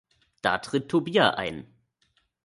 [0.41, 1.67] Da tritt Tobia ein.